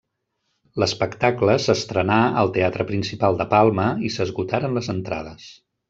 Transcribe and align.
L'espectacle 0.83 1.57
s'estrenà 1.65 2.17
al 2.43 2.51
Teatre 2.57 2.87
Principal 2.93 3.39
de 3.43 3.47
Palma 3.55 3.87
i 4.09 4.13
s'esgotaren 4.17 4.79
les 4.81 4.95
entrades. 4.99 5.51